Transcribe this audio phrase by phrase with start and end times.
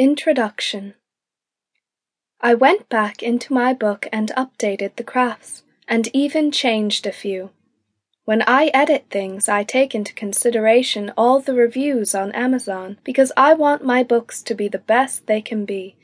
[0.00, 0.94] Introduction
[2.40, 7.50] I went back into my book and updated the crafts, and even changed a few.
[8.24, 13.52] When I edit things I take into consideration all the reviews on Amazon because I
[13.52, 15.96] want my books to be the best they can be.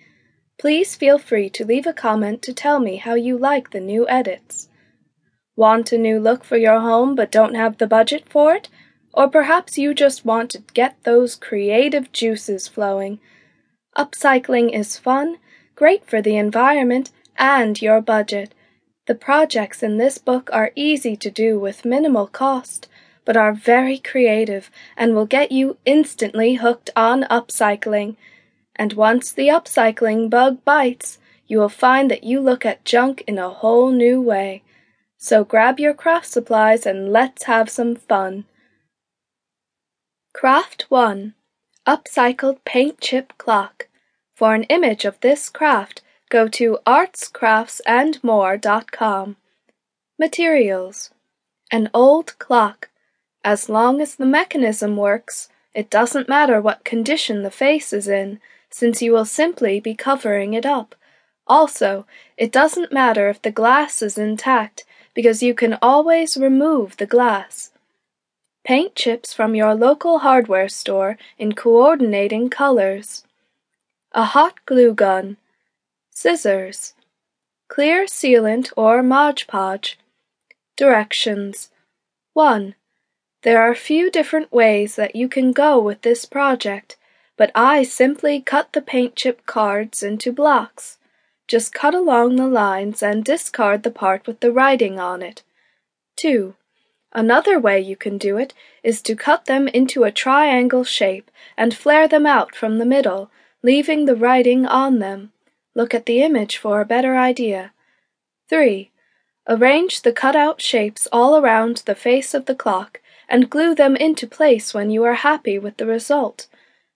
[0.59, 4.07] Please feel free to leave a comment to tell me how you like the new
[4.11, 4.69] edits.
[5.57, 8.69] Want a new look for your home but don't have the budget for it?
[9.15, 13.21] Or perhaps you just want to get those creative juices flowing
[13.97, 15.39] Upcycling is fun,
[15.75, 18.53] great for the environment, and your budget.
[19.07, 22.89] The projects in this book are easy to do with minimal cost,
[23.25, 28.17] but are very creative and will get you instantly hooked on upcycling.
[28.75, 33.39] And once the upcycling bug bites, you will find that you look at junk in
[33.39, 34.63] a whole new way.
[35.17, 38.45] So grab your craft supplies and let's have some fun.
[40.35, 41.33] Craft 1
[41.87, 43.87] Upcycled Paint Chip Clock.
[44.35, 49.37] For an image of this craft, go to artscraftsandmore.com.
[50.19, 51.11] Materials
[51.71, 52.89] An old clock.
[53.45, 58.41] As long as the mechanism works, it doesn't matter what condition the face is in,
[58.69, 60.97] since you will simply be covering it up.
[61.47, 62.05] Also,
[62.37, 67.71] it doesn't matter if the glass is intact, because you can always remove the glass.
[68.67, 73.23] Paint chips from your local hardware store in coordinating colors.
[74.11, 75.37] A hot glue gun.
[76.11, 76.95] Scissors.
[77.69, 80.01] Clear sealant or Mod Podge.
[80.77, 81.71] Directions.
[82.33, 82.75] 1.
[83.43, 86.97] There are few different ways that you can go with this project,
[87.37, 90.99] but I simply cut the paint chip cards into blocks.
[91.47, 95.45] Just cut along the lines and discard the part with the writing on it.
[96.17, 96.57] 2.
[97.13, 101.75] Another way you can do it is to cut them into a triangle shape and
[101.75, 103.31] flare them out from the middle,
[103.63, 105.33] leaving the writing on them.
[105.75, 107.73] Look at the image for a better idea.
[108.49, 108.91] 3.
[109.49, 114.27] Arrange the cut-out shapes all around the face of the clock and glue them into
[114.27, 116.47] place when you are happy with the result.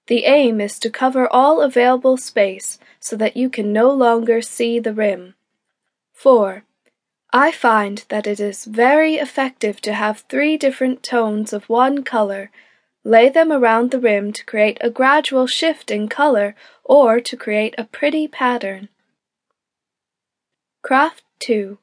[0.06, 4.78] The aim is to cover all available space so that you can no longer see
[4.78, 5.34] the rim.
[6.12, 6.65] 4.
[7.33, 12.51] I find that it is very effective to have three different tones of one color,
[13.05, 17.77] lay them around the rim to create a gradual shift in color or to create
[17.79, 18.89] a pretty pattern.
[20.83, 21.79] Craft 2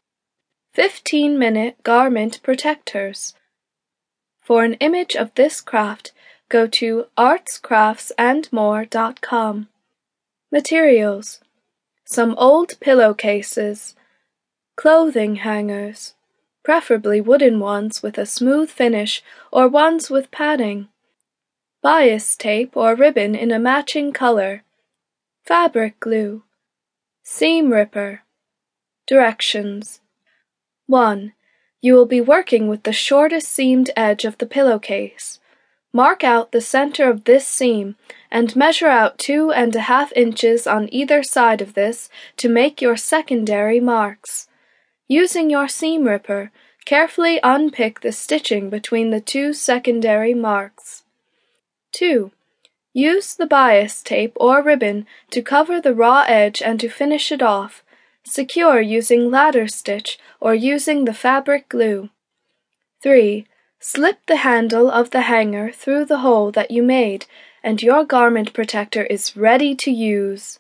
[0.74, 3.34] 15 Minute Garment Protectors
[4.42, 6.12] For an image of this craft,
[6.50, 9.70] go to artscraftsandmore.com.
[10.52, 11.40] Materials
[12.06, 13.96] Some old pillowcases
[14.78, 16.14] Clothing hangers,
[16.64, 20.88] preferably wooden ones with a smooth finish or ones with padding.
[21.82, 24.64] Bias tape or ribbon in a matching color.
[25.44, 26.44] Fabric glue.
[27.24, 28.22] Seam ripper.
[29.08, 30.00] Directions.
[30.86, 31.34] 1.
[31.82, 35.40] You will be working with the shortest seamed edge of the pillowcase.
[35.92, 37.96] Mark out the center of this seam
[38.30, 42.80] and measure out two and a half inches on either side of this to make
[42.80, 44.47] your secondary marks.
[45.08, 46.52] Using your seam ripper,
[46.86, 51.04] carefully unpick the stitching between the two secondary marks.
[51.94, 52.32] 2.
[52.94, 57.42] Use the bias tape or ribbon to cover the raw edge and to finish it
[57.42, 57.84] off.
[58.26, 62.10] Secure using ladder stitch or using the fabric glue.
[63.02, 63.46] 3.
[63.80, 67.26] Slip the handle of the hanger through the hole that you made
[67.64, 70.60] and your garment protector is ready to use.